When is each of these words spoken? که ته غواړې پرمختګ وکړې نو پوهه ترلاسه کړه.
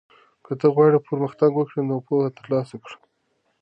که 0.45 0.51
ته 0.59 0.67
غواړې 0.75 1.05
پرمختګ 1.07 1.51
وکړې 1.55 1.81
نو 1.89 1.95
پوهه 2.07 2.29
ترلاسه 2.37 2.75
کړه. 2.83 2.95